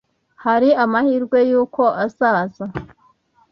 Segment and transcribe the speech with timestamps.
[0.43, 2.65] Hari amahirwe yuko azaza?